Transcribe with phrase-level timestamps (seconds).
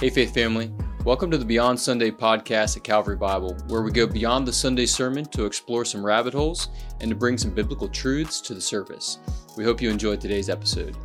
[0.00, 0.72] Hey, Faith Family.
[1.04, 4.86] Welcome to the Beyond Sunday podcast at Calvary Bible, where we go beyond the Sunday
[4.86, 6.68] sermon to explore some rabbit holes
[7.00, 9.18] and to bring some biblical truths to the surface.
[9.56, 10.96] We hope you enjoyed today's episode.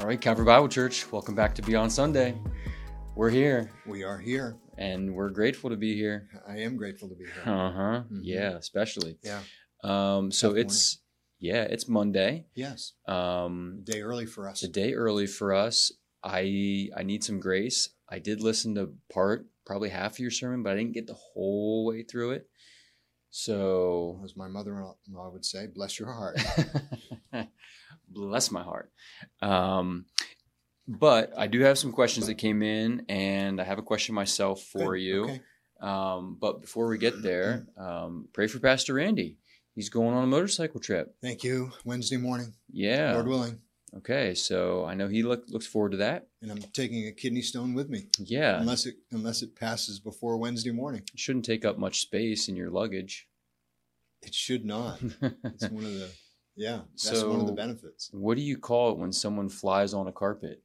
[0.00, 2.36] All right, Calvary Bible Church, welcome back to Beyond Sunday.
[3.14, 4.56] We're here We are here.
[4.78, 6.28] and we're grateful to be here.
[6.48, 7.42] I am grateful to be here.
[7.54, 8.02] Uh huh.
[8.12, 8.20] Mhm.
[8.22, 9.18] Yeah, especially.
[9.22, 9.40] Yeah.
[9.84, 10.98] Um, so Tough it's,
[11.40, 12.46] yeah, it's Monday.
[12.54, 12.94] Yes.
[13.06, 14.62] Um, A day early for us.
[14.62, 15.92] A day early for us.
[16.24, 17.88] I I need some grace.
[18.12, 21.14] I did listen to part, probably half of your sermon, but I didn't get the
[21.14, 22.46] whole way through it.
[23.30, 26.38] So As my mother-in-law would say, "Bless your heart."
[28.08, 28.92] bless my heart.
[29.40, 30.04] Um,
[30.86, 34.62] but I do have some questions that came in, and I have a question myself
[34.62, 35.02] for Good.
[35.02, 35.24] you.
[35.24, 35.40] Okay.
[35.80, 39.38] Um, but before we get there, um, pray for Pastor Randy.
[39.74, 41.14] He's going on a motorcycle trip.
[41.22, 41.72] Thank you.
[41.86, 43.14] Wednesday morning, Yeah.
[43.14, 43.60] Lord willing,
[43.98, 44.34] Okay.
[44.34, 46.28] So I know he look, looks forward to that.
[46.40, 48.58] and I'm taking a kidney stone with me, Yeah.
[48.60, 51.02] unless it unless it passes before Wednesday morning.
[51.12, 53.28] It shouldn't take up much space in your luggage.
[54.22, 55.00] It should not.
[55.02, 56.08] It's one of the
[56.56, 56.82] yeah.
[57.04, 58.08] That's one of the benefits.
[58.12, 60.62] what do you call it when someone flies on a carpet?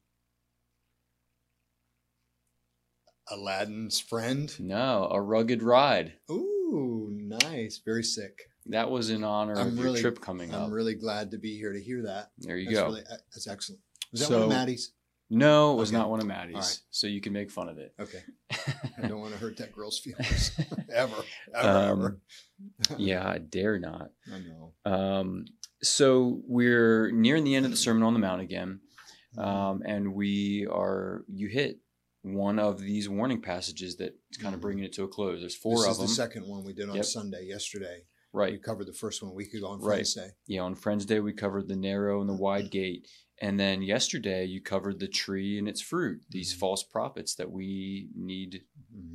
[3.30, 4.56] Aladdin's friend.
[4.60, 6.14] No, a rugged ride.
[6.32, 7.82] Ooh, nice.
[7.84, 8.50] Very sick.
[8.70, 10.64] That was in honor of I'm your really- trip coming up.
[10.64, 12.32] I'm really glad to be here to hear that.
[12.40, 12.86] there you that's go.
[12.88, 13.82] Really, uh, that's excellent.
[14.12, 14.94] Was that So- one of Maddie's?
[15.30, 15.98] no, it was Okay.
[15.98, 16.56] not one of Maddie's.
[16.56, 16.80] Right.
[16.90, 17.94] So you can make fun of it.
[18.00, 18.24] Okay.
[19.04, 20.52] I don't want to hurt that girl's feelings
[20.94, 21.16] ever,
[21.54, 22.22] ever, Um, ever.
[22.98, 24.12] yeah, I dare not.
[24.32, 24.74] I know.
[24.86, 25.46] Um,
[25.84, 28.80] so we're nearing the end of the Sermon on the Mount again.
[29.38, 29.48] Mm-hmm.
[29.48, 31.80] Um, and we are, you hit
[32.24, 34.64] one of these warning passages that's kind of Mhm.
[34.64, 35.40] bringing it to a close.
[35.42, 36.08] There's four this of is them.
[36.08, 37.06] the second one we did on Yep.
[37.06, 38.06] Sunday yesterday.
[38.34, 38.62] We right.
[38.64, 39.96] covered the first one a week ago on Right.
[39.98, 40.30] Friends Day.
[40.48, 43.08] Yeah, on Friends Day we covered the narrow and the wide gate,
[43.42, 46.22] and then yesterday you covered the tree and its fruit.
[46.30, 46.60] These Mhm.
[46.60, 48.66] false prophets that we need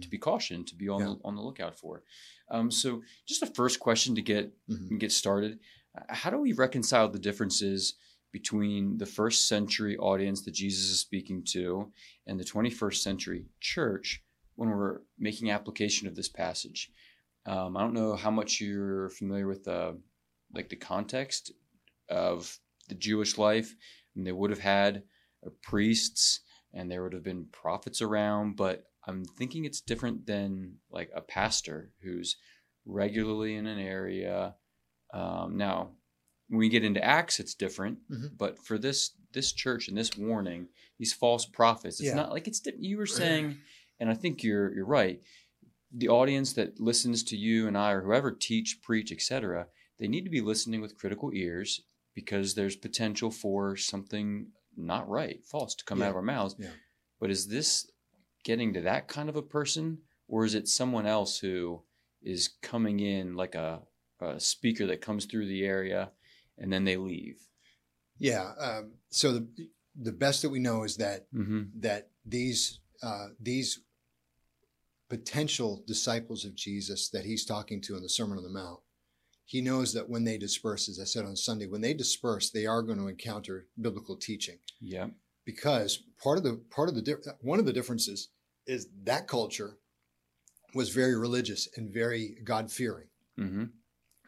[0.00, 1.06] to be cautioned to be on Yeah.
[1.08, 2.04] the on the lookout for.
[2.48, 4.98] Um, so, just a first question to get Mhm.
[4.98, 5.60] get started:
[6.08, 7.94] How do we reconcile the differences
[8.32, 11.92] between the first century audience that Jesus is speaking to
[12.26, 14.24] and the 21st century church
[14.54, 16.90] when we're making application of this passage?
[17.46, 19.98] Um, I don't know how much you're familiar with the
[20.54, 21.52] like the context
[22.08, 22.58] of
[22.88, 23.74] the Jewish life,
[24.14, 25.02] and they would have had
[25.46, 26.40] uh, priests
[26.74, 31.20] and there would have been prophets around, but I'm thinking it's different than like a
[31.20, 32.36] pastor who's
[32.86, 34.54] regularly in an area.
[35.12, 35.90] Um, now,
[36.48, 38.36] when we get into Acts, it's different, Mhm.
[38.36, 42.16] but for this this church and this warning, these false prophets, it's Yeah.
[42.16, 43.06] not like it's you were
[43.50, 43.58] saying,
[43.98, 45.22] and I think you're you're right.
[45.94, 49.66] The audience that listens to you and I, or whoever teach, preach, etc.,
[49.98, 51.82] they need to be listening with critical ears
[52.14, 56.56] because there's potential for something not right, false to come out of our mouths.
[56.58, 56.68] Yeah.
[57.20, 57.90] But is this
[58.44, 59.98] getting to that kind of a person,
[60.28, 61.82] or is it someone else who
[62.22, 63.80] is coming in like a,
[64.20, 66.10] a speaker that comes through the area
[66.58, 67.36] and then they leave?
[68.18, 68.52] Yeah.
[68.58, 69.46] Um, so the
[69.94, 71.80] the best that we know is that Mm-hmm.
[71.80, 73.80] that these uh, these
[75.12, 78.80] potential disciples of Jesus that he's talking to in the Sermon on the Mount,
[79.44, 82.64] he knows that when they disperse, as I said on Sunday, when they disperse, they
[82.64, 85.08] are going to encounter biblical teaching Yeah.
[85.44, 88.28] because part of the part of the one of the differences
[88.66, 89.76] is that culture
[90.74, 93.08] was very religious and very God fearing.
[93.38, 93.64] Mm-hmm.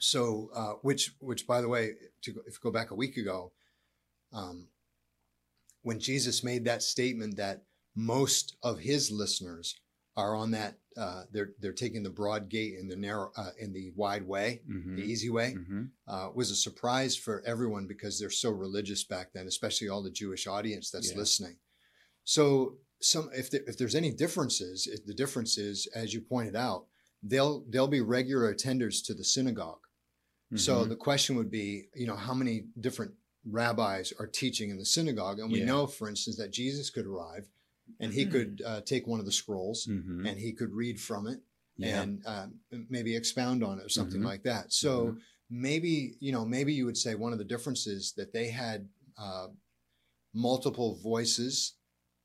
[0.01, 1.93] So, uh, which, which, by the way,
[2.25, 3.53] to go, if you go back a week ago,
[4.35, 4.69] um,
[5.81, 7.63] when Jesus made that statement that
[7.97, 9.77] most of his listeners
[10.17, 13.73] are on that, uh, they're they're taking the broad gate in the narrow, uh, in
[13.73, 14.97] the wide way, Mm-hmm.
[14.97, 15.83] the easy way, Mm-hmm.
[16.07, 20.11] uh, was a surprise for everyone because they're so religious back then, especially all the
[20.11, 21.19] Jewish audience that's Yeah.
[21.19, 21.57] listening.
[22.25, 26.87] So, some if there, if there's any differences, the difference is, as you pointed out,
[27.23, 29.81] they'll they'll be regular attenders to the synagogue.
[30.57, 30.91] So Mm-hmm.
[30.91, 33.15] the question would be, you know, how many different
[33.45, 35.41] rabbis are teaching in the synagogue?
[35.41, 35.65] And we Yeah.
[35.67, 37.49] know, for instance, that Jesus could arrive
[38.01, 40.27] and he could uh, take one of the scrolls mm-hmm.
[40.27, 41.41] and he could read from it
[41.77, 42.03] yeah.
[42.03, 42.47] and uh,
[42.89, 44.25] maybe expound on it or something Mhm.
[44.27, 44.73] like that.
[44.73, 45.21] So Mhm.
[45.51, 49.49] maybe, you know, maybe you would say one of the differences that they had uh,
[50.33, 51.77] multiple voices,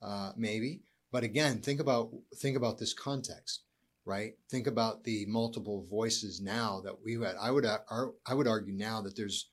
[0.02, 0.84] uh, maybe.
[1.12, 3.64] But again, think about think about this context,
[4.06, 4.34] right?
[4.50, 7.36] Think about the multiple voices now that we had.
[7.40, 7.80] I would uh,
[8.26, 9.52] I would argue now that there's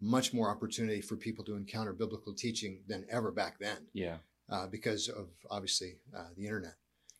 [0.00, 4.18] much more opportunity for people to encounter biblical teaching than ever back then, yeah.
[4.50, 6.74] Uh, because of obviously uh, the internet.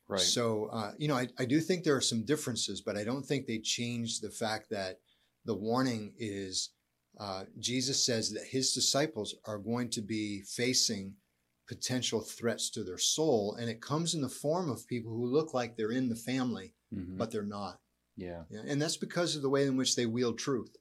[0.08, 0.20] Right.
[0.20, 3.24] So, uh, you know, I, I do think there are some differences, but I don't
[3.26, 5.00] think they change the fact that
[5.44, 6.70] the warning is
[7.20, 11.14] uh, Jesus says that his disciples are going to be facing
[11.66, 13.56] potential threats to their soul.
[13.60, 16.74] And it comes in the form of people who look like they're in the family,
[16.94, 17.18] Mhm.
[17.18, 17.80] but they're not.
[18.16, 18.44] yeah.
[18.50, 20.76] Yeah, And that's because of the way in which they wield truth.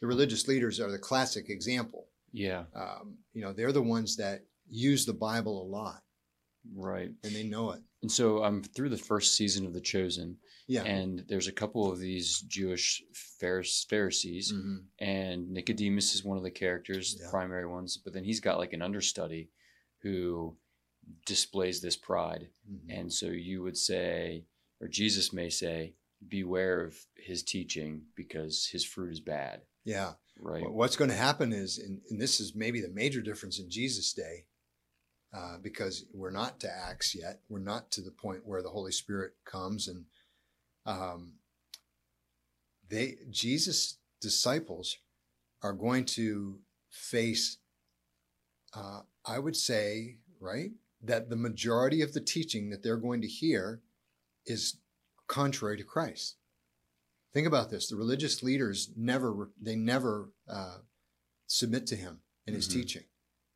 [0.00, 2.08] The religious leaders are the classic example.
[2.34, 2.64] Yeah.
[2.74, 6.02] Um, you know, they're the ones that use the Bible a lot
[6.74, 7.10] Right.
[7.22, 7.82] and they know it.
[8.02, 10.36] And so I'm through the first season of The Chosen,
[10.66, 10.82] Yeah.
[10.82, 13.02] and there's a couple of these Jewish
[13.40, 14.84] Pharis- Pharisees, Mhm.
[14.98, 17.96] and Nicodemus is one of the characters, the primary ones.
[17.98, 19.50] But then he's got like an understudy
[20.02, 20.58] who
[21.26, 22.86] displays this pride, Mhm.
[22.88, 24.46] and so you would say,
[24.80, 25.94] or Jesus may say,
[26.26, 29.62] beware of his teaching because his fruit is bad.
[29.84, 30.14] Yeah.
[30.38, 30.62] Right.
[30.62, 33.70] What- What's going to happen is, and, and this is maybe the major difference in
[33.70, 34.46] Jesus' day,
[35.32, 37.40] uh, because we're not to Acts yet.
[37.48, 40.04] We're not to the point where the Holy Spirit comes and
[40.86, 41.32] um,
[42.88, 44.98] they Jesus' disciples
[45.62, 46.58] are going to
[46.90, 47.56] face,
[48.74, 50.70] uh, I would say, right,
[51.02, 53.80] that the majority of the teaching that they're going to hear
[54.46, 54.76] is
[55.26, 56.36] contrary to Christ.
[57.34, 60.78] Think about this: the religious leaders never they never uh,
[61.46, 62.72] submit to him in his Mhm.
[62.72, 63.04] teaching,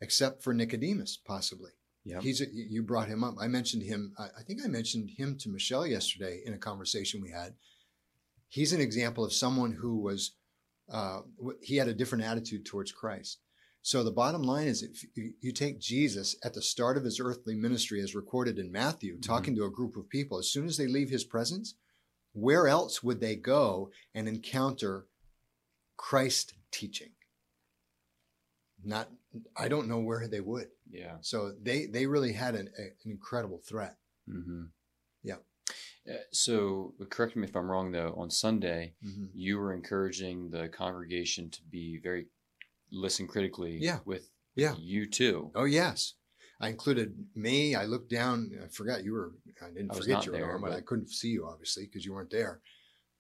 [0.00, 1.70] except for Nicodemus, possibly.
[2.04, 2.20] yeah.
[2.20, 3.34] He's a, you brought him up.
[3.38, 4.14] I mentioned him.
[4.18, 7.54] I I think I mentioned him to Michelle yesterday in a conversation we had.
[8.48, 10.32] He's an example of someone who was
[10.88, 11.20] uh,
[11.62, 13.38] he had a different attitude towards Christ.
[13.82, 15.04] So the bottom line is, if
[15.40, 19.22] you take Jesus at the start of his earthly ministry, as recorded in Matthew, Mhm.
[19.22, 21.74] talking to a group of people, as soon as they leave his presence,
[22.40, 25.06] where else would they go and encounter
[25.96, 27.10] Christ teaching?
[28.84, 29.10] Not,
[29.56, 30.68] I don't know where they would.
[30.90, 31.16] yeah.
[31.20, 33.96] So they they really had an, a, an incredible threat.
[34.28, 34.64] Mm-hmm.
[35.22, 35.36] Yeah.
[36.08, 38.14] Uh, so correct me if I'm wrong though.
[38.16, 39.30] On Sunday, Mhm.
[39.34, 42.28] you were encouraging the congregation to be very
[42.90, 43.98] listen critically Yeah.
[44.04, 44.76] with Yeah.
[44.78, 45.50] you too.
[45.54, 46.14] Oh yes,
[46.60, 47.74] I included me.
[47.74, 48.50] I looked down.
[48.64, 49.32] I forgot you were.
[49.62, 52.04] I didn't I forget you were there, on, but I couldn't see you obviously because
[52.04, 52.60] you weren't there.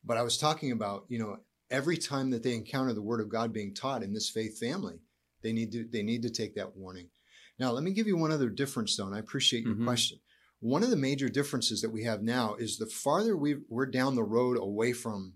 [0.04, 1.38] But I was talking about you know
[1.70, 5.00] every time that they encounter the Word of God being taught in this faith family,
[5.42, 7.10] they need to they need to take that warning.
[7.58, 9.84] Now let me give you one other difference though, and I appreciate your Mhm.
[9.84, 10.18] question.
[10.60, 14.16] One of the major differences that we have now is the farther we we're down
[14.16, 15.34] the road away from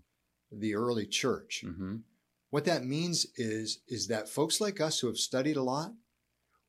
[0.51, 1.63] the early church.
[1.65, 1.97] Mm-hmm.
[2.49, 5.93] What that means is is that folks like us who have studied a lot,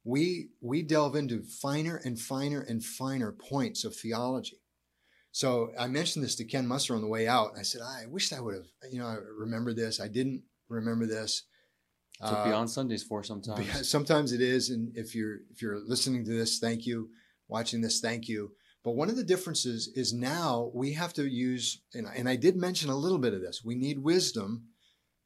[0.04, 4.60] we we delve into finer and finer and finer points of theology.
[5.32, 7.58] So I mentioned this to Ken Musser on the way out.
[7.58, 9.98] I said, I wish I would have, you know, I remember this.
[10.00, 11.42] I didn't remember this.
[12.20, 13.88] So Uh, beyond Sundays for sometimes.
[13.88, 17.10] sometimes it is, and if you're if you're listening to this, thank you.
[17.48, 18.52] Watching this, thank you.
[18.84, 22.56] But one of the differences is now we have to use, and, and I did
[22.56, 23.62] mention a little bit of this.
[23.64, 24.68] We need wisdom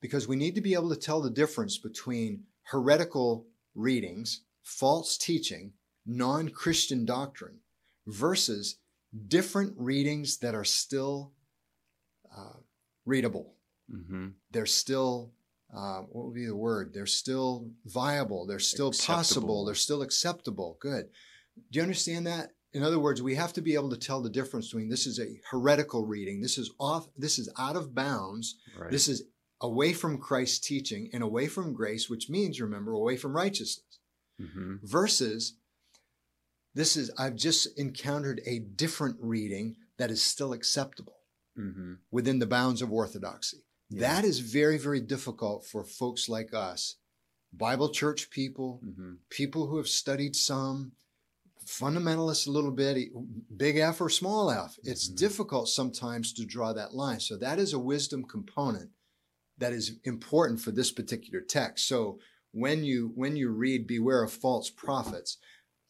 [0.01, 5.73] because we need to be able to tell the difference between heretical readings, false teaching,
[6.06, 7.59] non-Christian doctrine,
[8.06, 8.76] versus
[9.26, 11.32] different readings that are still
[12.37, 12.59] uh,
[13.06, 13.55] readable
[13.91, 14.29] mm-hmm.
[14.50, 15.32] they're still
[15.75, 16.93] uh, what would be the word?
[16.94, 18.47] They're still viable.
[18.47, 19.67] They're still possible.
[19.67, 20.79] They're still acceptable.
[20.81, 21.09] Good.
[21.70, 22.53] Do you understand that?
[22.73, 25.19] In other words, we have to be able to tell the difference between this is
[25.19, 26.41] a heretical reading.
[26.41, 27.09] This is off.
[27.17, 28.56] This is out of bounds.
[28.79, 28.91] Right.
[28.91, 29.25] This is
[29.60, 33.97] away from Christ's teaching and away from grace, which means, remember, away from righteousness.
[34.41, 34.75] Mm-hmm.
[34.83, 35.55] Versus,
[36.75, 41.15] this is I've just encountered a different reading that is still acceptable
[41.59, 41.95] Mm-hmm.
[42.13, 43.65] within the bounds of orthodoxy.
[43.91, 44.01] Yeah.
[44.03, 46.99] That is very, very difficult for folks like us,
[47.53, 49.15] Bible church people, Mm-hmm.
[49.29, 50.93] people who have studied some,
[51.67, 53.09] fundamentalists a little bit,
[53.57, 54.79] big F or small f.
[54.85, 55.17] It's Mhm.
[55.17, 57.19] difficult sometimes to draw that line.
[57.21, 58.91] So that is a wisdom component
[59.59, 61.89] that is important for this particular text.
[61.89, 62.21] So
[62.58, 65.38] when you when you read beware of false prophets,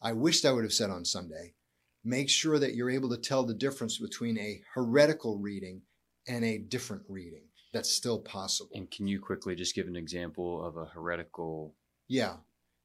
[0.01, 1.53] I wished I would have said on Sunday,
[2.03, 5.81] make sure that you're able to tell the difference between a heretical reading
[6.27, 8.71] and a different reading that's still possible.
[8.75, 11.75] And can you quickly just give an example of a heretical?
[12.07, 12.37] Yeah.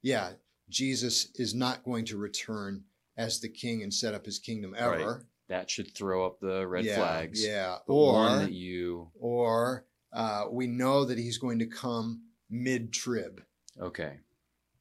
[0.02, 0.32] Yeah.
[0.68, 2.84] Jesus is not going to return
[3.16, 5.26] as the king and set up his kingdom ever.
[5.48, 7.44] That should throw up the red yeah, flags.
[7.44, 7.76] Yeah.
[7.86, 13.42] But Or that you or uh, we know that he's going to come mid trib.
[13.80, 14.18] Okay.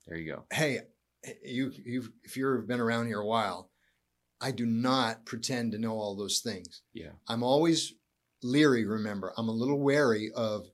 [0.07, 0.43] There you go.
[0.51, 0.79] Hey,
[1.43, 3.69] you you if you've been around here a while,
[4.41, 6.81] I do not pretend to know all those things.
[6.93, 7.11] Yeah.
[7.27, 7.93] I'm always
[8.41, 10.67] leery, remember, I'm a little wary of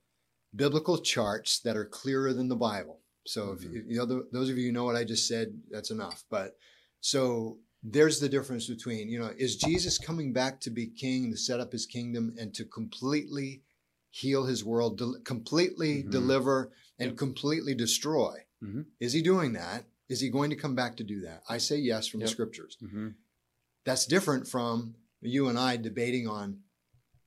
[0.55, 3.01] biblical charts that are clearer than the Bible.
[3.27, 3.89] So if Mhm.
[3.89, 6.25] you know th- those of you who know what I just said, that's enough.
[6.29, 6.57] But
[6.99, 11.38] so there's the difference between, you know, is Jesus coming back to be king, to
[11.38, 13.61] set up his kingdom and to completely
[14.12, 16.12] heal his world, del- completely Mhm.
[16.12, 17.18] deliver and Yep.
[17.18, 18.46] completely destroy?
[18.63, 18.86] Mhm.
[19.00, 19.86] Is he doing that?
[20.10, 21.44] Is he going to come back to do that?
[21.48, 22.28] I say yes from Yep.
[22.28, 22.78] the scriptures.
[22.82, 23.16] Mhm.
[23.86, 26.63] That's different from you and I debating on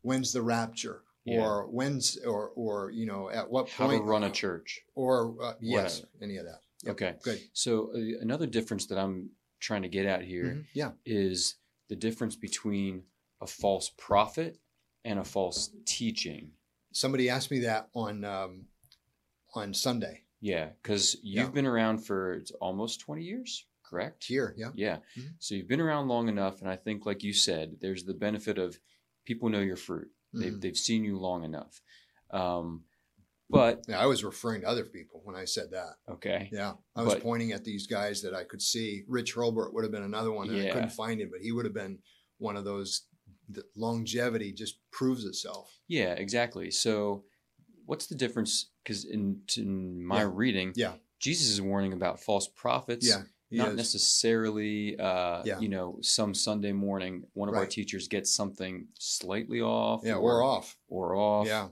[0.03, 1.41] when's the rapture Yeah.
[1.45, 4.85] or when's or or you know at what How point to run a church.
[4.95, 6.25] or uh, yes, Whatever.
[6.25, 6.63] any of that.
[6.85, 6.93] Yep.
[6.95, 7.19] Okay.
[7.23, 7.51] Good.
[7.53, 10.67] So uh, another difference that I'm trying to get at here
[11.05, 11.55] is Mhm.
[11.55, 11.59] Yeah.
[11.89, 13.07] the difference between
[13.41, 14.59] a false prophet
[15.05, 16.57] and a false teaching.
[16.93, 18.67] Somebody asked me that on um,
[19.55, 21.51] on Sunday Yeah, because you've Yeah.
[21.51, 24.25] been around for almost 20 years, correct?
[24.25, 24.55] here.
[24.57, 24.73] Yeah.
[24.75, 24.99] Yeah.
[25.17, 25.35] Mhm.
[25.39, 28.59] So you've been around long enough, and I think, like you said, there's the benefit
[28.59, 28.79] of
[29.25, 30.11] people know your fruit.
[30.33, 30.61] They've Mhm.
[30.61, 31.81] they've seen you long enough.
[32.31, 32.85] Um,
[33.51, 35.97] but Yeah, I was referring to other people when I said that.
[36.09, 39.05] okay, Yeah, I was But- pointing at these guys that I could see.
[39.07, 41.67] Rich Hurlburt would have been another one, and I couldn't find him, but he would
[41.67, 42.03] have been
[42.39, 43.07] one of those.
[43.55, 45.79] The longevity just proves itself.
[45.89, 46.71] yeah, exactly.
[46.71, 47.25] So
[47.87, 48.71] what's the difference?
[48.83, 50.31] Because in in my Yeah.
[50.33, 50.95] reading, Yeah.
[51.21, 53.07] Jesus is warning about false prophets.
[53.07, 53.77] Yeah, not is.
[53.77, 55.59] necessarily, uh, Yeah.
[55.61, 60.43] you know, some Sunday morning one of our teachers gets something slightly off, yeah, or
[60.43, 60.77] off.
[60.89, 61.47] or off.
[61.47, 61.69] Yeah,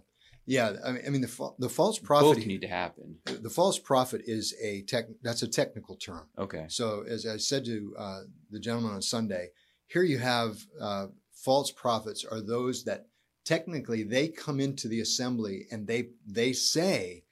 [0.46, 0.76] yeah.
[0.84, 3.18] I mean, I mean the the false prophet both need to happen.
[3.24, 5.06] The false prophet is a tech.
[5.22, 6.28] That's a technical term.
[6.38, 6.66] Okay.
[6.68, 8.20] So, as I said to uh,
[8.50, 9.50] the gentleman on Sunday,
[9.88, 11.06] here you have uh,
[11.44, 13.06] false prophets are those that
[13.44, 17.24] technically they come into the assembly and they they say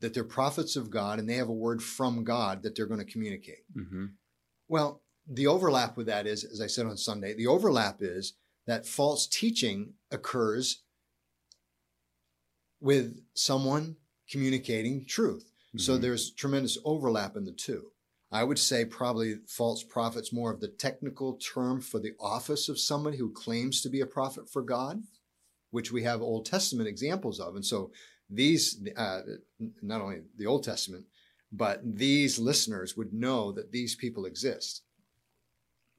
[0.00, 3.04] that they're prophets of God and they have a word from God that they're going
[3.04, 3.64] to communicate.
[3.74, 4.06] hmm
[4.68, 8.34] Well, the overlap with that is, as I said on Sunday, the overlap is
[8.66, 10.82] that false teaching occurs
[12.80, 13.96] with someone
[14.30, 15.50] communicating truth.
[15.76, 16.00] So Mhm.
[16.02, 17.92] there's tremendous overlap in the two.
[18.30, 22.78] I would say probably false prophets more of the technical term for the office of
[22.78, 25.02] somebody who claims to be a prophet for God,
[25.70, 27.54] which we have Old Testament examples of.
[27.56, 27.90] And so
[28.28, 29.20] these, uh,
[29.80, 31.06] not only the Old Testament,
[31.50, 34.82] but these listeners would know that these people exist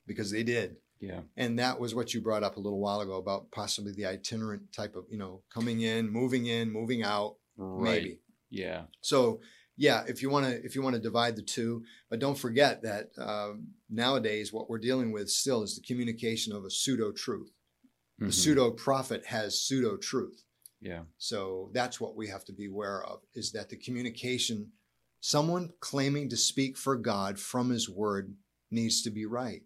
[0.06, 0.76] because they did.
[1.00, 1.22] Yeah.
[1.38, 4.72] And that was what you brought up a little while ago about possibly the itinerant
[4.74, 8.04] type of, you know, coming in, moving in, moving out, Right.
[8.04, 8.20] maybe.
[8.50, 8.84] Yeah.
[9.02, 9.42] So
[9.80, 12.82] yeah, if you want to if you want to divide the two, but don't forget
[12.82, 17.50] that um, nowadays what we're dealing with still is the communication of a pseudo truth.
[18.20, 18.34] The Mhm.
[18.34, 20.44] pseudo prophet has pseudo truth.
[20.82, 21.06] Yeah.
[21.18, 24.74] So that's what we have to be aware of is that the communication,
[25.22, 28.36] someone claiming to speak for God from His Word
[28.70, 29.64] needs to be right,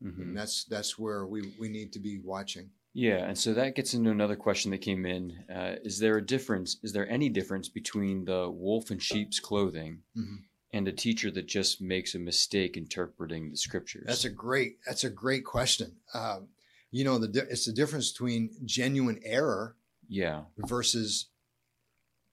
[0.00, 2.70] hmm and that's that's where we we need to be watching.
[2.98, 5.44] Yeah, and so that gets into another question that came in.
[5.48, 6.78] Uh, is there a difference?
[6.82, 10.38] Is there any difference between the wolf in sheep's clothing Mhm.
[10.72, 14.02] and a teacher that just makes a mistake interpreting the scriptures?
[14.04, 16.00] That's a great that's a great question.
[16.12, 16.48] Um,
[16.90, 19.76] you know, the it's the difference between genuine error
[20.08, 20.46] yeah.
[20.56, 21.26] versus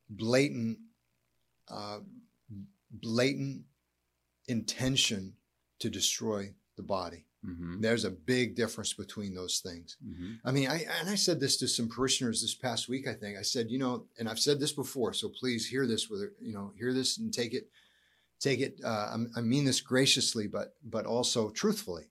[0.09, 0.79] blatant
[1.67, 1.99] uh,
[2.89, 3.65] blatant
[4.47, 5.37] intention
[5.77, 7.27] to destroy the body.
[7.45, 9.97] Hmm There's a big difference between those things.
[10.03, 13.07] hmm I mean, I and I said this to some parishioners this past week.
[13.07, 16.09] I think I said, you know, and I've said this before, so please hear this
[16.09, 17.69] with you know, hear this and take it,
[18.39, 18.79] take it.
[18.83, 22.05] Uh, I'm- mean this graciously, but but also truthfully.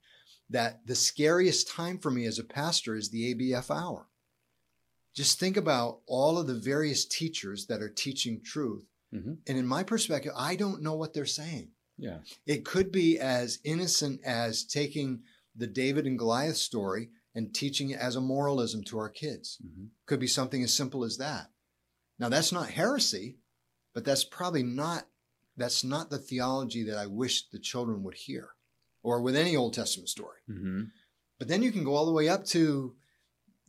[0.51, 4.09] That the scariest time for me as a pastor is the ABF hour.
[5.15, 9.67] Just think about all of the various teachers that are teaching truth, hmm and in
[9.67, 11.69] my perspective, I don't know what they're saying.
[11.97, 12.19] Yeah.
[12.47, 15.23] It could be as innocent as taking
[15.55, 19.59] the David and Goliath story and teaching it as a moralism to our kids.
[19.63, 21.51] hmm Could be something as simple as that.
[22.19, 23.39] Now that's not heresy,
[23.93, 25.07] but that's probably not
[25.57, 28.51] that's not the theology that I wish the children would hear
[29.05, 30.41] or with any Old Testament story.
[30.49, 30.83] hmm
[31.39, 32.95] But then you can go all the way up to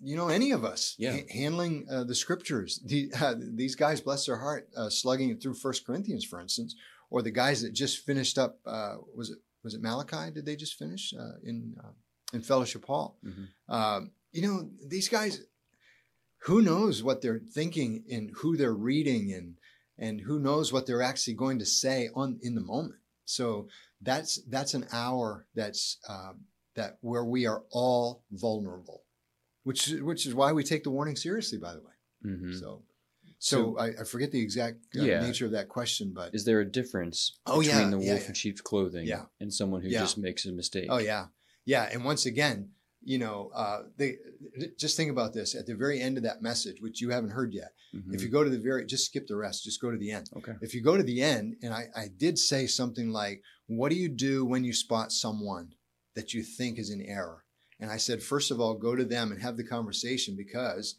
[0.02, 1.14] you know any of us Yeah.
[1.14, 2.82] ha- handling uh, the scriptures.
[2.84, 6.76] The, uh, these guys, bless their heart, uh, slugging it through First Corinthians, for instance,
[7.16, 8.60] or the guys that just finished up.
[8.66, 10.32] Uh, was it was it Malachi?
[10.32, 11.94] Did they just finish uh, in uh,
[12.34, 13.18] in Fellowship Hall?
[13.24, 13.48] Mhm.
[13.70, 15.40] Um, you know these guys.
[16.48, 19.56] Who knows what they're thinking and who they're reading and
[19.98, 23.00] and who knows what they're actually going to say on in the moment.
[23.24, 23.70] So
[24.02, 26.42] that's that's an hour that's um,
[26.76, 29.04] that where we are all vulnerable,
[29.64, 31.58] which which is why we take the warning seriously.
[31.60, 32.84] By the way, hmm so
[33.46, 35.22] so I, I forget the exact uh, Yeah.
[35.22, 38.28] nature of that question, but Is there a difference Oh, between yeah, the wolf yeah.
[38.28, 39.26] in sheep's clothing Yeah.
[39.40, 40.88] and someone who just makes a mistake?
[40.90, 41.28] oh yeah,
[41.66, 41.88] yeah.
[41.92, 42.70] And once again,
[43.04, 44.18] you know, uh, they
[44.80, 47.54] just think about this at the very end of that message, which you haven't heard
[47.54, 47.72] yet.
[47.96, 48.16] Mhm.
[48.16, 50.28] If you go to the very, just skip the rest, just go to the end.
[50.38, 50.54] okay.
[50.62, 53.96] If you go to the end, and I, I did say something like, What do
[53.96, 55.76] you do when you spot someone
[56.16, 57.44] that you think is in error?
[57.80, 60.96] And I said, First of all, go to them and have the conversation because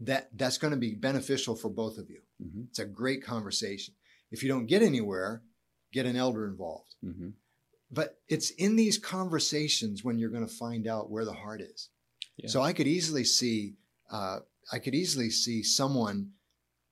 [0.00, 2.20] that that's going to be beneficial for both of you.
[2.40, 3.94] hmm It's a great conversation.
[4.30, 5.42] If you don't get anywhere,
[5.92, 6.94] get an elder involved.
[7.02, 7.30] hmm
[7.90, 11.88] But it's in these conversations when you're going to find out where the heart is.
[12.36, 12.48] Yeah.
[12.50, 13.74] So I could easily see,
[14.10, 14.40] uh,
[14.72, 16.32] I could easily see someone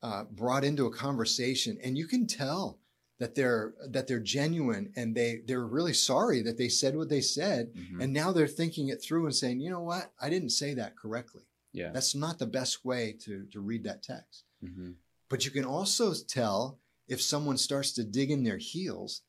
[0.02, 2.78] uh, brought into a conversation, and you can tell
[3.18, 7.20] that they're that they're genuine and they they're really sorry that they said what they
[7.22, 10.50] said, hmm and now they're thinking it through and saying, you know what, I didn't
[10.50, 11.42] say that correctly.
[11.80, 11.90] Yeah.
[11.92, 14.44] That's not the best way to to read that text.
[14.60, 14.92] hmm
[15.28, 16.06] But you can also
[16.38, 16.58] tell
[17.14, 19.22] if someone starts to dig in their heels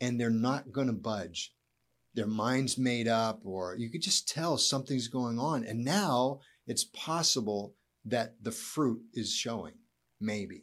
[0.00, 1.40] and they're not going to budge.
[2.14, 5.64] Their mind's made up, or you could just tell something's going on.
[5.64, 7.74] And now it's possible
[8.14, 9.74] that the fruit is showing.
[10.20, 10.60] Maybe.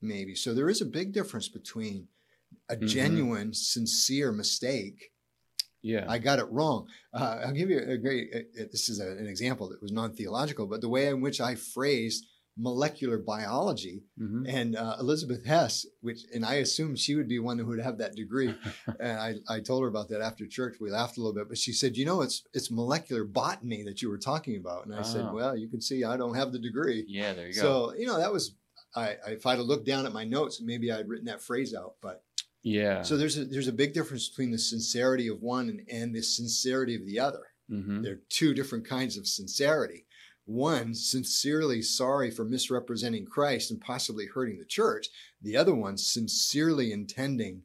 [0.00, 0.34] Maybe.
[0.34, 2.08] So there is a big difference between
[2.68, 2.86] a Mhm.
[2.88, 5.12] genuine, sincere mistake.
[5.82, 6.04] Yeah.
[6.08, 6.88] I got it wrong.
[7.12, 9.92] Uh, I'll give you a great, uh, uh, this is a, an example that was
[9.92, 12.24] non theological, but the way in which I phrased
[12.60, 17.58] molecular biology hmm and uh, Elizabeth Hess, which, and I assumed she would be one
[17.58, 18.54] who would have that degree.
[19.00, 20.76] and I, I told her about that after church.
[20.80, 24.02] We laughed a little bit, but she said, "You know, it's it's molecular botany that
[24.02, 25.34] you were talking about." And I said, Oh.
[25.34, 27.34] "Well, you can see I don't have the degree." yeah.
[27.34, 27.60] There you go.
[27.60, 28.54] So you know, that was
[28.96, 31.74] I, I if I'd have looked down at my notes, maybe I'd written that phrase
[31.74, 31.94] out.
[32.00, 32.22] But
[32.62, 33.02] yeah.
[33.02, 36.22] so there's a there's a big difference between the sincerity of one and, and the
[36.22, 37.44] sincerity of the other.
[37.68, 40.06] hmm They're two different kinds of sincerity.
[40.44, 45.08] One, sincerely sorry for misrepresenting Christ and possibly hurting the church.
[45.42, 47.64] The other one, sincerely intending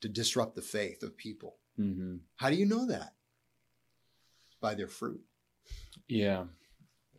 [0.00, 1.56] to disrupt the faith of people.
[1.76, 3.12] hmm How do you know that?
[4.60, 5.20] By their fruit.
[6.08, 6.44] Yeah.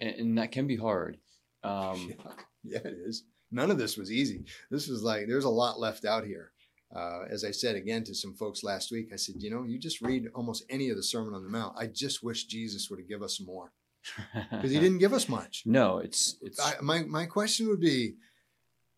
[0.01, 1.18] And, and that can be hard.
[1.63, 2.13] Um,
[2.63, 3.24] yeah, it is.
[3.51, 4.46] None of this was easy.
[4.72, 6.51] This was like, there's a lot left out here.
[6.95, 9.79] Uh, as I said again to some folks last week, I said, you know, you
[9.79, 11.75] just read almost any of the Sermon on the Mount.
[11.77, 13.71] I just wish Jesus would have given us more
[14.51, 15.63] because he didn't give us much.
[15.65, 18.15] no, it's it's I, my my question would be,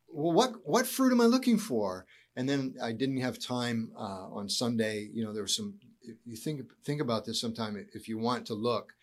[0.10, 2.06] well, what what fruit am I looking for?
[2.36, 5.10] And then I didn't have time uh, on Sunday.
[5.14, 5.76] You know, there was some.
[6.02, 8.94] if You think think about this sometime if you want to look.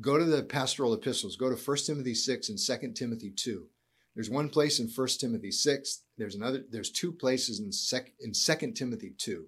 [0.00, 1.36] Go to the pastoral epistles.
[1.36, 3.66] Go to 1 Timothy six and 2 Timothy two.
[4.18, 6.02] There's one place in 1 Timothy six.
[6.16, 6.64] There's another.
[6.68, 9.44] There's two places in sec, in 2 Timothy two.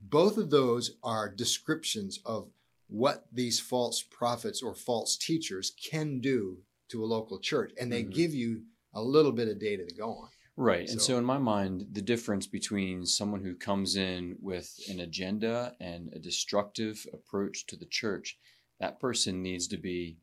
[0.00, 2.48] Both of those are descriptions of
[2.86, 6.58] what these false prophets or false teachers can do
[6.90, 8.14] to a local church and they Mhm.
[8.14, 8.62] give you
[8.94, 10.88] a little bit of data to go on Right.
[10.88, 15.00] And So- so, in my mind, the difference between someone who comes in with an
[15.00, 18.38] agenda and a destructive approach to the church,
[18.78, 20.18] that person needs to be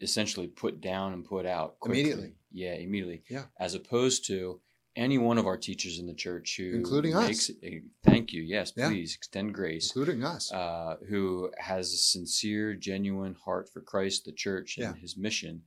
[0.00, 2.00] essentially put down and put out quickly.
[2.00, 2.36] Immediately.
[2.52, 3.22] Yeah, immediately.
[3.28, 3.44] Yeah.
[3.58, 4.60] As opposed to
[4.94, 7.26] any one of our teachers in the church who Including us.
[7.26, 8.42] makes a, thank you.
[8.42, 8.88] Yes, Yeah.
[8.88, 9.86] please extend grace.
[9.88, 15.00] including us Uh, who has a sincere, genuine heart for Christ, the church, and Yeah.
[15.00, 15.62] his mission,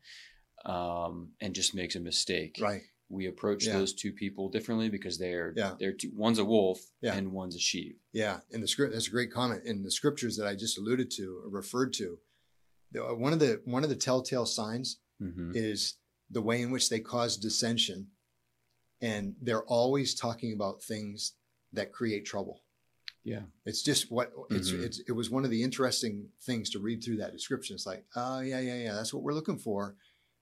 [0.66, 3.74] um, and just makes a mistake right we approach Yeah.
[3.78, 5.76] those two people differently because they're Yeah.
[5.80, 8.00] they're two, one's a wolf and one's a sheep.
[8.14, 11.12] yeah and the script that's a great comment in the scriptures that i just alluded
[11.12, 12.20] to or referred to
[12.94, 15.98] one of the one of the telltale signs hmm is
[16.32, 18.08] the way in which they cause dissension
[19.02, 21.34] and they're always talking about things
[21.74, 22.62] that create trouble
[23.24, 23.42] Yeah.
[23.66, 24.84] It's just what it's, Mhm.
[24.84, 27.74] it's it was one of the interesting things to read through that description.
[27.76, 29.96] It's like, oh yeah, yeah, yeah, that's what we're looking for.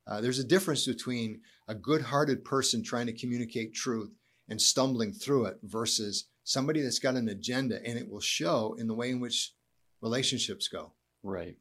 [0.05, 4.11] Uh, there's a difference between a good-hearted person trying to communicate truth
[4.49, 8.87] and stumbling through it versus somebody that's got an agenda, and it will show in
[8.87, 9.55] the way in which
[10.01, 10.91] relationships go.
[11.23, 11.57] Right.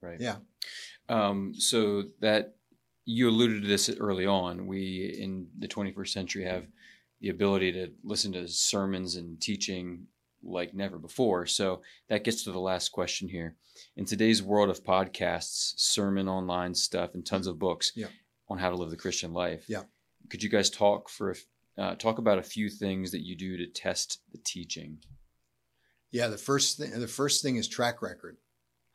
[0.00, 0.20] Right.
[0.20, 0.38] Yeah.
[1.08, 2.56] Um, so that
[3.10, 4.66] you alluded to this early on.
[4.66, 6.66] We in the 21st century have
[7.20, 10.06] the ability to listen to sermons and teaching
[10.42, 11.44] like never before.
[11.46, 13.56] So that gets to the last question here.
[13.96, 18.08] In today's world of podcasts, sermon online stuff, and tons of books Yeah.
[18.48, 19.82] on how to live the Christian life, Yeah.
[20.30, 21.34] could you guys talk for
[21.78, 24.98] uh, talk about a few things that you do to test the teaching?
[26.10, 26.28] Yeah.
[26.28, 28.36] The first thing, the first thing is track record.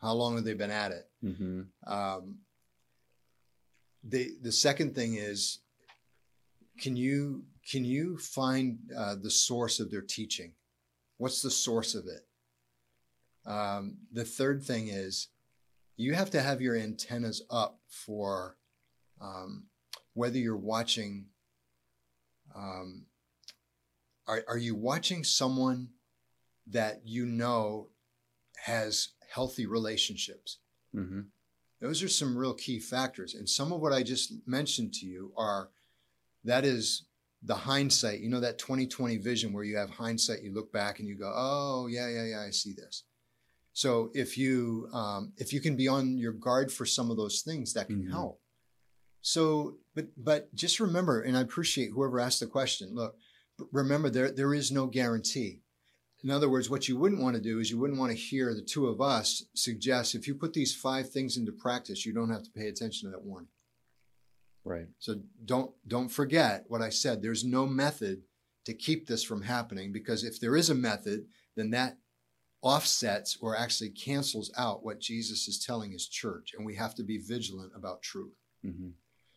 [0.02, 1.10] How long have they been at it?
[1.22, 2.40] hmm Um,
[4.08, 5.60] the the second thing is,
[6.80, 10.54] can you can you find uh, the source of their teaching?
[11.18, 12.26] What's the source of it?
[13.50, 15.30] Um, the third thing is,
[15.98, 18.58] you have to have your antennas up for
[19.22, 19.66] um,
[20.14, 21.28] whether you're watching.
[22.56, 23.06] Um,
[24.28, 25.90] are are you watching someone
[26.68, 27.90] that you know
[28.66, 30.60] has healthy relationships?
[30.94, 31.22] hmm
[31.86, 33.36] Those are some real key factors.
[33.36, 35.70] And some of what I just mentioned to you are
[36.44, 37.04] that is
[37.44, 41.08] the hindsight, you know, that 2020 vision where you have hindsight, you look back and
[41.08, 43.04] you go, oh, yeah, yeah, yeah, I see this.
[43.74, 47.42] So if you um, if you can be on your guard for some of those
[47.42, 48.10] things, that can Mhm.
[48.10, 48.42] help.
[49.22, 52.96] So, but but just remember, and I appreciate whoever asked the question.
[52.96, 53.16] Look,
[53.72, 55.62] remember, there there is no guarantee.
[56.26, 58.56] In other words, what you wouldn't want to do is you wouldn't want to hear
[58.56, 62.32] the two of us suggest if you put these five things into practice, you don't
[62.32, 63.46] have to pay attention to that one.
[64.64, 64.88] Right.
[64.98, 67.22] So don't don't forget what I said.
[67.22, 68.24] There's no method
[68.66, 72.00] to keep this from happening because if there is a method, then that
[72.64, 77.04] offsets or actually cancels out what Jesus is telling his church, and we have to
[77.04, 78.34] be vigilant about truth.
[78.64, 78.90] hmm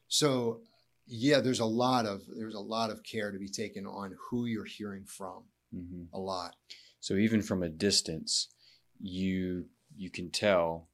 [0.08, 0.62] So
[1.06, 4.46] yeah, there's a lot of there's a lot of care to be taken on who
[4.46, 5.42] you're hearing from.
[5.72, 6.54] Hmm A lot.
[7.00, 8.48] So even from a distance,
[9.00, 10.88] you you can tell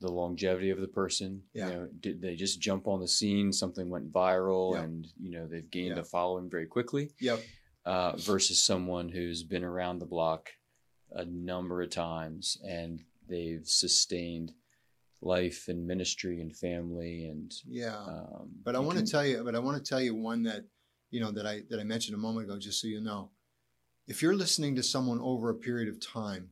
[0.00, 1.42] the longevity of the person.
[1.52, 1.66] Yeah.
[1.68, 3.52] You know, did they just jump on the scene?
[3.52, 4.82] Something went viral, Yeah.
[4.84, 6.00] and you know they've gained Yeah.
[6.02, 7.10] a following very quickly.
[7.20, 7.40] Yep.
[7.84, 10.50] Uh, versus someone who's been around the block
[11.12, 14.52] a number of times and they've sustained
[15.22, 17.52] life and ministry and family and.
[17.66, 17.96] Yeah.
[17.96, 20.64] Um, But I want to tell you, but I want to tell you one that,
[21.10, 23.30] you know, that I that I mentioned a moment ago, just so you know.
[24.10, 26.50] If you're listening to someone over a period of time,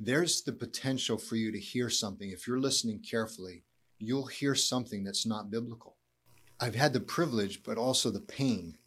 [0.00, 2.28] there's the potential for you to hear something.
[2.28, 3.62] If you're listening carefully,
[4.00, 5.96] you'll hear something that's not biblical.
[6.58, 8.78] I've had the privilege, but also the pain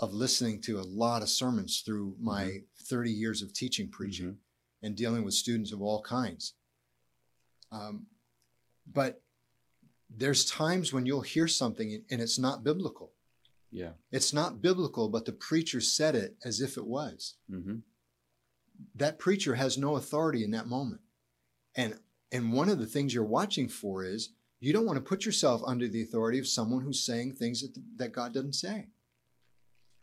[0.00, 4.38] of listening to a lot of sermons through my 30 years of teaching preaching Mhm.
[4.82, 6.54] and dealing with students of all kinds.
[7.70, 8.08] Um,
[8.84, 9.22] but
[10.10, 13.12] there's times when you'll hear something and it's not biblical.
[13.70, 13.90] Yeah.
[14.10, 17.34] It's not biblical, but the preacher said it as if it was.
[17.50, 17.76] hmm
[18.94, 21.00] That preacher has no authority in that moment.
[21.74, 21.98] And
[22.32, 25.62] and one of the things you're watching for is you don't want to put yourself
[25.66, 28.88] under the authority of someone who's saying things that, that God doesn't say.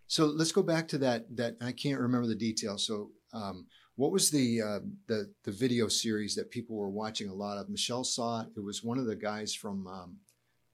[0.07, 1.35] So let's go back to that.
[1.35, 2.85] That I can't remember the details.
[2.85, 7.33] So um, what was the uh, the the video series that people were watching a
[7.33, 7.69] lot of?
[7.69, 8.47] Michelle saw it.
[8.55, 10.17] It was one of the guys from um,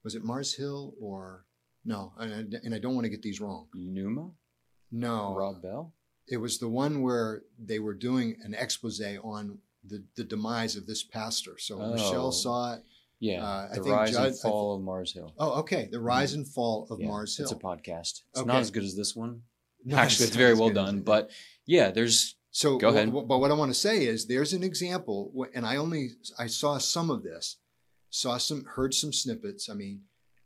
[0.04, 1.44] was it Mars Hill or
[1.84, 2.12] no?
[2.18, 3.68] And I, and I don't want to get these wrong.
[3.76, 4.32] Nooma,
[4.90, 5.94] No, Rob Bell.
[6.28, 10.86] it was the one where they were doing an expose on the, the demise of
[10.86, 11.58] this pastor.
[11.58, 11.92] So Oh.
[11.92, 12.84] Michelle saw it.
[13.18, 15.32] Yeah, Uh, I the think rise Judd- and fall of Mars Hill.
[15.38, 15.88] Oh, okay.
[15.90, 17.44] The rise and fall of Yeah, Mars Hill.
[17.44, 18.22] It's a podcast.
[18.30, 18.46] It's Okay.
[18.46, 19.42] not as good as this one.
[19.84, 20.98] No, Actually, it's not very well done.
[20.98, 21.30] it- But
[21.66, 23.08] yeah, there's so Go ahead.
[23.08, 26.46] wh- But what I want to say is, there's an example, and I only I
[26.46, 27.56] saw some of this,
[28.08, 29.68] saw some, heard some snippets.
[29.68, 30.02] I mean,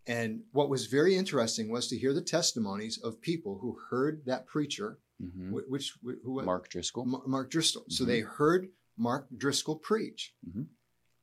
[0.06, 4.46] and what was very interesting was to hear the testimonies of people who heard that
[4.46, 7.04] preacher, mhm, wh- which wh- who Mark Driscoll.
[7.06, 7.84] Ma- Mark Driscoll.
[7.88, 8.06] So Mhm.
[8.06, 10.68] they heard Mark Driscoll preach, Mhm.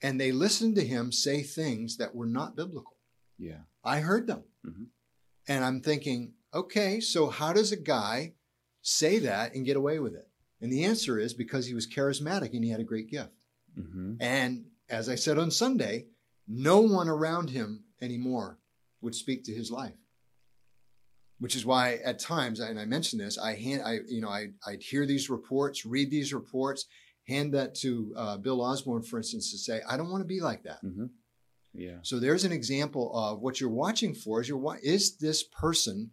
[0.02, 2.98] and they listened to him say things that were not biblical.
[3.38, 3.64] Yeah.
[3.84, 4.88] I heard them, Mhm.
[5.48, 8.36] and I'm thinking, okay, so how does a guy
[8.82, 10.30] say that and get away with it?
[10.62, 13.46] And the answer is because he was charismatic and he had a great gift.
[13.76, 16.08] hmm And as I said on Sunday,
[16.48, 18.60] no one around him anymore
[19.04, 19.94] would speak to his life.
[21.40, 24.48] Which is why at times, and I mentioned this, I hand, I you know, I
[24.66, 26.86] I'd hear these reports, read these reports,
[27.28, 30.40] hand that to uh, Bill Osborne, for instance, to say, I don't want to be
[30.40, 30.80] like that.
[30.80, 31.08] hmm
[31.74, 31.98] Yeah.
[32.04, 36.12] So there's an example of what you're watching for is you're is this person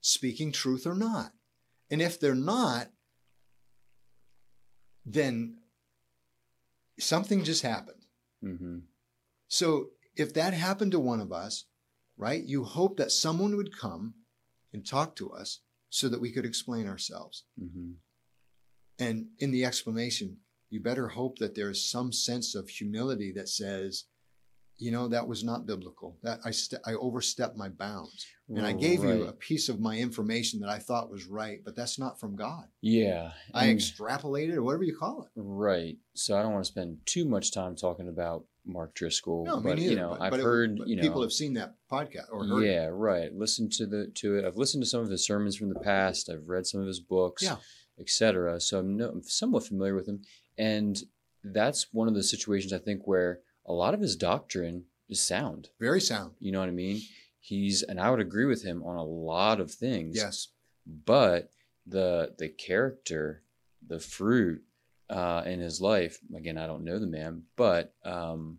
[0.00, 1.32] speaking truth or not?
[1.90, 2.88] And if they're not,
[5.06, 5.58] then
[6.98, 8.02] something just happened.
[8.42, 8.78] hmm
[9.48, 11.64] So if that happened to one of us,
[12.16, 14.14] right, you hope that someone would come
[14.72, 17.44] and talk to us so that we could explain ourselves.
[17.58, 17.92] hmm
[18.98, 20.38] And in the explanation,
[20.70, 24.04] you better hope that there is some sense of humility that says,
[24.78, 26.18] you know, that was not biblical.
[26.22, 29.96] That I st- I overstepped my bounds, and I gave you a piece of my
[29.96, 32.64] information that I thought was right, but that's not from God.
[32.82, 33.32] Yeah.
[33.54, 35.30] I and- extrapolated, or whatever you call it.
[35.36, 35.96] Right.
[36.14, 39.44] So I don't want to spend too much time talking about Mark Driscoll.
[39.44, 39.90] No, but neither.
[39.90, 42.26] you know, but, I've but it- heard but you know people have seen that podcast
[42.32, 42.62] or heard.
[42.64, 42.66] it.
[42.72, 43.32] Yeah, right.
[43.34, 44.44] Listen to the to it.
[44.44, 46.28] I've listened to some of his sermons from the past.
[46.28, 47.56] I've read some of his books, Yeah.
[47.98, 48.60] etc.
[48.60, 50.22] So I'm, no, I'm somewhat familiar with him,
[50.58, 51.00] and
[51.44, 55.68] that's one of the situations I think where a lot of his doctrine is sound.
[55.80, 56.32] Very sound.
[56.40, 57.00] You know what I mean?
[57.40, 60.16] He's and I would agree with him on a lot of things.
[60.16, 60.48] Yes.
[60.86, 61.50] but
[61.86, 63.42] the the character,
[63.86, 64.62] the fruit
[65.10, 66.18] uh, in his life.
[66.36, 68.58] Again, I don't know the man, but um,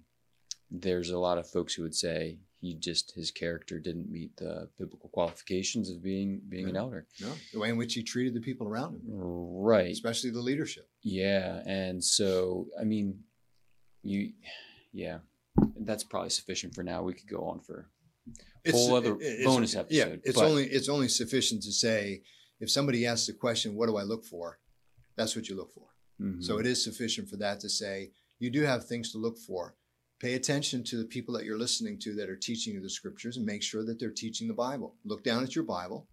[0.71, 4.69] there's a lot of folks who would say he just his character didn't meet the
[4.79, 7.05] biblical qualifications of being being an elder.
[7.21, 9.91] No, the way in which he treated the people around him, Right.
[9.91, 10.89] especially the leadership.
[11.03, 13.19] Yeah, and so I mean,
[14.03, 14.33] you,
[14.91, 15.19] yeah,
[15.81, 17.03] that's probably sufficient for now.
[17.03, 17.89] We could go on for
[18.65, 22.23] a Whole other bonus Yeah, episode, it's but- only it's only sufficient to say
[22.59, 24.59] if somebody asks the question, "What do I look for?"
[25.15, 25.87] That's what you look for.
[26.21, 26.43] Mhm.
[26.43, 29.75] So it is sufficient for that to say you do have things to look for.
[30.19, 33.37] Pay attention to the people that you're listening to that are teaching you the scriptures
[33.37, 34.97] and make sure that they're teaching the Bible.
[35.05, 36.07] Look down at your Bible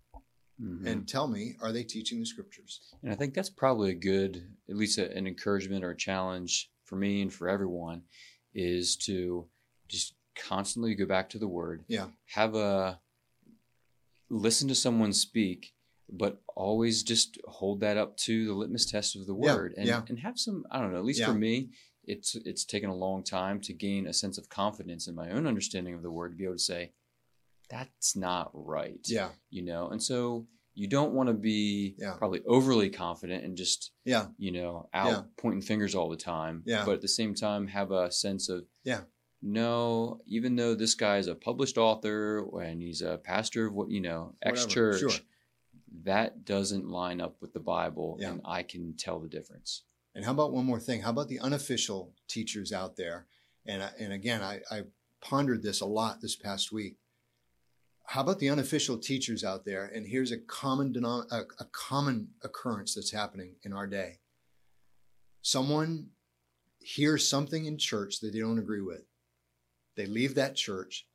[0.60, 0.86] Mhm.
[0.86, 2.80] and tell me, are they teaching the scriptures?
[3.02, 6.70] And I think that's probably a good, at least a, an encouragement or a challenge
[6.84, 8.06] for me and for everyone,
[8.52, 9.48] is to
[9.88, 11.84] just constantly go back to the Word.
[11.88, 12.10] Yeah.
[12.26, 13.00] Have a
[14.30, 15.73] listen to someone speak,
[16.10, 19.86] but always just hold that up to the litmus test of the Yeah, Word, and
[19.86, 20.02] yeah.
[20.08, 20.64] and have some.
[20.70, 20.98] I don't know.
[20.98, 21.26] At least Yeah.
[21.26, 21.70] for me,
[22.04, 25.46] it's it's taken a long time to gain a sense of confidence in my own
[25.46, 26.92] understanding of the Word to be able to say,
[27.70, 32.14] that's not right Yeah, you know and so you don't want to be Yeah.
[32.18, 35.22] probably overly confident and just yeah, you know out Yeah.
[35.38, 36.84] pointing fingers all the time Yeah.
[36.84, 39.04] but at the same time have a sense of Yeah.
[39.40, 43.88] no even though this guy is a published author and he's a pastor of what
[43.90, 44.70] you know x Whatever.
[44.98, 45.24] church Sure.
[46.04, 48.30] That doesn't line up with the bible Yeah.
[48.30, 49.82] and i can tell the difference
[50.14, 51.02] And how about one more thing?
[51.02, 53.26] How about the unofficial teachers out there?
[53.66, 54.82] And I, and again, I, I
[55.20, 56.94] pondered this a lot this past week.
[58.12, 59.84] How about the unofficial teachers out there?
[59.92, 64.20] And here's a common denom- a, a common occurrence that's happening in our day.
[65.42, 66.10] Someone
[66.78, 69.02] hears something in church that they don't agree with.
[69.96, 71.06] They leave that church,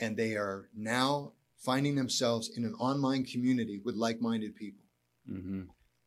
[0.00, 1.32] and they are now
[1.64, 4.84] finding themselves in an online community with like-minded people.
[5.30, 5.62] mm-hmm.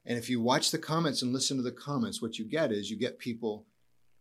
[0.05, 2.89] And if you watch the comments and listen to the comments, what you get is
[2.89, 3.65] you get people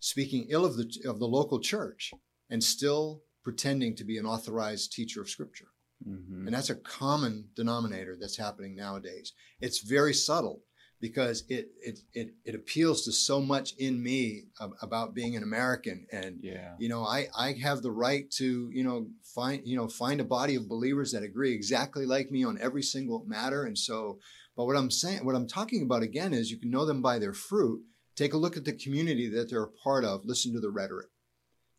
[0.01, 2.13] speaking ill of the of the local church
[2.51, 5.69] and still pretending to be an authorized teacher of scripture.
[6.07, 6.47] Mm-hmm.
[6.47, 9.33] And that's a common denominator that's happening nowadays.
[9.61, 10.63] It's very subtle
[11.01, 15.43] because it it it, it appeals to so much in me ab- about being an
[15.43, 16.07] American.
[16.11, 16.75] And yeah.
[16.79, 20.25] you know I, I have the right to you know find you know find a
[20.25, 23.65] body of believers that agree exactly like me on every single matter.
[23.65, 24.19] And so
[24.57, 27.19] but what i'm saying what i'm talking about again is you can know them by
[27.19, 27.83] their fruit.
[28.15, 30.25] Take a look at the community that they're a part of.
[30.25, 31.09] Listen to the rhetoric.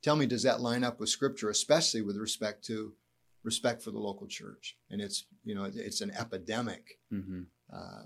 [0.03, 2.93] Tell me does that line up with scripture especially with respect to
[3.43, 4.77] respect for the local church?
[4.91, 6.99] And it's you know it's an epidemic.
[7.11, 7.41] Mm-hmm.
[7.73, 8.03] uh,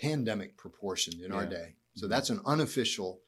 [0.00, 3.20] pandemic proportion in our day so that's an unofficial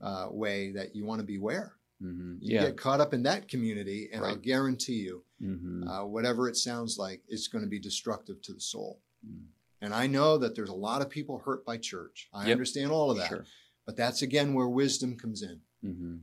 [0.00, 2.36] uh, way that you want to beware Mm-hmm.
[2.40, 5.86] you yeah get caught up in that community, and I'll guarantee you, mm-hmm.
[5.86, 9.02] uh, whatever it sounds like, it's going to be destructive to the soul.
[9.22, 9.42] Mm.
[9.82, 12.30] And I know that there's a lot of people hurt by church.
[12.32, 12.52] I Yep.
[12.52, 13.28] understand all of that.
[13.28, 13.44] sure
[13.84, 15.60] But that's again where wisdom comes in.
[15.84, 16.16] Mm-hmm.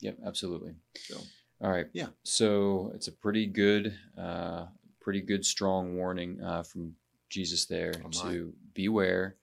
[0.00, 0.74] Yep, absolutely.
[0.96, 1.18] So,
[1.60, 1.86] all right.
[1.92, 2.08] Yeah.
[2.24, 4.66] So it's a pretty good, uh,
[5.00, 6.96] pretty good, strong warning uh, from
[7.28, 9.36] Jesus there Oh, to beware,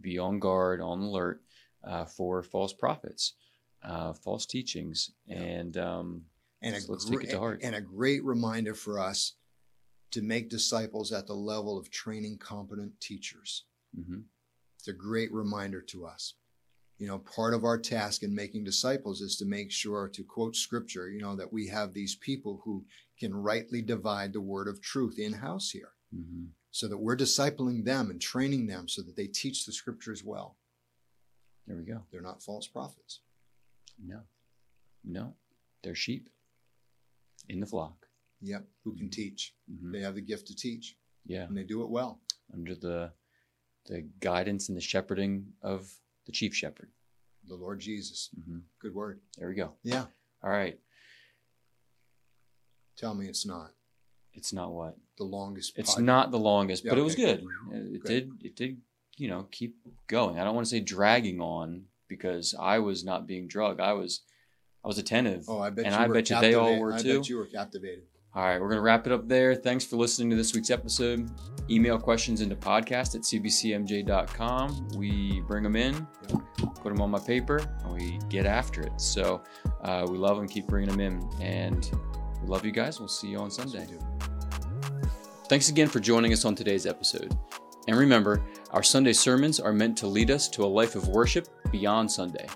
[0.00, 1.42] be on guard, on alert
[1.82, 3.34] uh, for false prophets,
[3.82, 5.42] uh, false teachings, Yeah.
[5.42, 6.24] and um,
[6.62, 7.60] and, So a let's take it to heart.
[7.62, 9.34] and a great reminder for us
[10.12, 13.64] to make disciples at the level of training competent teachers.
[13.98, 14.24] mhm,
[14.78, 16.34] It's a great reminder to us.
[16.98, 20.54] You know, part of our task in making disciples is to make sure, to quote
[20.56, 22.86] scripture, you know, that we have these people who
[23.18, 26.48] can rightly divide the word of truth in house here mhm.
[26.74, 30.56] So that we're discipling them and training them so that they teach the scriptures well.
[31.68, 32.02] there we go.
[32.10, 33.20] They're not false prophets.
[34.04, 34.22] No,
[35.04, 35.34] no,
[35.84, 36.28] they're sheep
[37.48, 38.08] in the flock.
[38.40, 39.54] Yep, who can teach.
[39.70, 39.92] Mhm.
[39.92, 42.20] They have the gift to teach Yeah, and they do it well.
[42.52, 43.12] under the
[43.86, 46.90] the guidance and the shepherding of the chief shepherd.
[47.46, 48.30] The Lord Jesus.
[48.34, 49.20] hmm Good word.
[49.38, 49.76] There we go.
[49.84, 50.06] Yeah.
[50.42, 50.80] All right.
[52.96, 53.72] Tell me it's not
[54.34, 55.72] It's not what the longest.
[55.76, 57.44] It's pod- not the longest, Yeah, but it was good.
[57.72, 58.30] It did.
[58.42, 58.78] It did.
[59.16, 59.76] You know, keep
[60.08, 60.38] going.
[60.38, 63.80] I don't want to say dragging on because I was not being drugged.
[63.80, 64.22] I was,
[64.84, 65.44] I was attentive.
[65.48, 67.20] Oh, I bet and you I were bet you they all were I too.
[67.20, 68.04] bet you were captivated.
[68.36, 69.54] All right, we're gonna wrap it up there.
[69.54, 71.30] Thanks for listening to this week's episode.
[71.70, 74.88] Email questions into podcast at cbcmj.com.
[74.96, 76.04] We bring them in,
[76.82, 79.00] put them on my paper, and we get after it.
[79.00, 79.42] So
[79.82, 80.48] uh, we love them.
[80.48, 81.88] Keep bringing them in, and
[82.44, 82.98] we love you guys.
[82.98, 83.86] We'll see you on Sunday.
[85.48, 87.36] Thanks again for joining us on today's episode.
[87.88, 91.48] And remember, our Sunday sermons are meant to lead us to a life of worship
[91.70, 92.46] beyond Sunday.